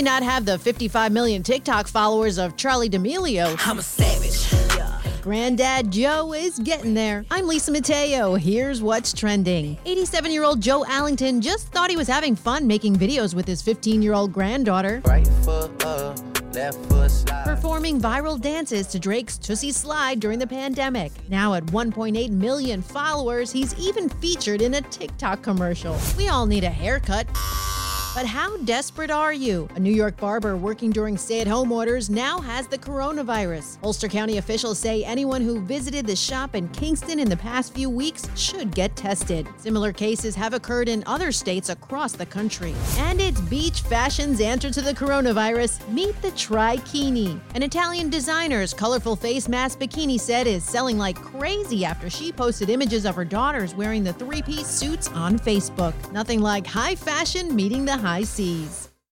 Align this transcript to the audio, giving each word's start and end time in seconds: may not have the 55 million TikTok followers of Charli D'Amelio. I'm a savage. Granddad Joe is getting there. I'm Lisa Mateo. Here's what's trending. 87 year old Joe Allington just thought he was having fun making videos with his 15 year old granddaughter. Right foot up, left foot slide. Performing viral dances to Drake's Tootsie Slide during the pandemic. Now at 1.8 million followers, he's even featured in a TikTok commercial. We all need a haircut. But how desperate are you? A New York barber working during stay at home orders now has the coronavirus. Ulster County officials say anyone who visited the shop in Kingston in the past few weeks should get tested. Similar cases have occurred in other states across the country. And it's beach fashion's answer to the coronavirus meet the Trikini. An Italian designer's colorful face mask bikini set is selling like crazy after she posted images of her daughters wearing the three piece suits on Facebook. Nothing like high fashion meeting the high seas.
may 0.00 0.04
not 0.04 0.22
have 0.22 0.46
the 0.46 0.58
55 0.58 1.12
million 1.12 1.42
TikTok 1.42 1.86
followers 1.86 2.38
of 2.38 2.56
Charli 2.56 2.90
D'Amelio. 2.90 3.54
I'm 3.66 3.78
a 3.78 3.82
savage. 3.82 4.50
Granddad 5.20 5.90
Joe 5.90 6.32
is 6.32 6.58
getting 6.58 6.94
there. 6.94 7.26
I'm 7.30 7.46
Lisa 7.46 7.70
Mateo. 7.70 8.34
Here's 8.34 8.80
what's 8.80 9.12
trending. 9.12 9.76
87 9.84 10.32
year 10.32 10.44
old 10.44 10.62
Joe 10.62 10.86
Allington 10.86 11.42
just 11.42 11.68
thought 11.68 11.90
he 11.90 11.98
was 11.98 12.08
having 12.08 12.34
fun 12.34 12.66
making 12.66 12.96
videos 12.96 13.34
with 13.34 13.46
his 13.46 13.60
15 13.60 14.00
year 14.00 14.14
old 14.14 14.32
granddaughter. 14.32 15.02
Right 15.04 15.26
foot 15.44 15.84
up, 15.84 16.16
left 16.54 16.78
foot 16.86 17.10
slide. 17.10 17.44
Performing 17.44 18.00
viral 18.00 18.40
dances 18.40 18.86
to 18.86 18.98
Drake's 18.98 19.36
Tootsie 19.36 19.72
Slide 19.72 20.18
during 20.18 20.38
the 20.38 20.46
pandemic. 20.46 21.12
Now 21.28 21.52
at 21.52 21.66
1.8 21.66 22.30
million 22.30 22.80
followers, 22.80 23.52
he's 23.52 23.78
even 23.78 24.08
featured 24.08 24.62
in 24.62 24.72
a 24.72 24.80
TikTok 24.80 25.42
commercial. 25.42 25.98
We 26.16 26.28
all 26.28 26.46
need 26.46 26.64
a 26.64 26.70
haircut. 26.70 27.26
But 28.12 28.26
how 28.26 28.56
desperate 28.64 29.12
are 29.12 29.32
you? 29.32 29.68
A 29.76 29.80
New 29.80 29.92
York 29.92 30.16
barber 30.16 30.56
working 30.56 30.90
during 30.90 31.16
stay 31.16 31.40
at 31.40 31.46
home 31.46 31.70
orders 31.70 32.10
now 32.10 32.40
has 32.40 32.66
the 32.66 32.76
coronavirus. 32.76 33.78
Ulster 33.84 34.08
County 34.08 34.38
officials 34.38 34.80
say 34.80 35.04
anyone 35.04 35.40
who 35.40 35.60
visited 35.60 36.08
the 36.08 36.16
shop 36.16 36.56
in 36.56 36.66
Kingston 36.70 37.20
in 37.20 37.28
the 37.28 37.36
past 37.36 37.72
few 37.72 37.88
weeks 37.88 38.28
should 38.34 38.74
get 38.74 38.96
tested. 38.96 39.46
Similar 39.58 39.92
cases 39.92 40.34
have 40.34 40.54
occurred 40.54 40.88
in 40.88 41.04
other 41.06 41.30
states 41.30 41.68
across 41.68 42.10
the 42.10 42.26
country. 42.26 42.74
And 42.98 43.20
it's 43.20 43.40
beach 43.42 43.82
fashion's 43.82 44.40
answer 44.40 44.70
to 44.70 44.80
the 44.80 44.92
coronavirus 44.92 45.88
meet 45.88 46.20
the 46.20 46.32
Trikini. 46.32 47.38
An 47.54 47.62
Italian 47.62 48.10
designer's 48.10 48.74
colorful 48.74 49.14
face 49.14 49.48
mask 49.48 49.78
bikini 49.78 50.18
set 50.18 50.48
is 50.48 50.64
selling 50.64 50.98
like 50.98 51.14
crazy 51.14 51.84
after 51.84 52.10
she 52.10 52.32
posted 52.32 52.70
images 52.70 53.04
of 53.04 53.14
her 53.14 53.24
daughters 53.24 53.72
wearing 53.76 54.02
the 54.02 54.14
three 54.14 54.42
piece 54.42 54.66
suits 54.66 55.06
on 55.10 55.38
Facebook. 55.38 55.94
Nothing 56.10 56.40
like 56.40 56.66
high 56.66 56.96
fashion 56.96 57.54
meeting 57.54 57.84
the 57.84 57.99
high 58.00 58.24
seas. 58.24 58.89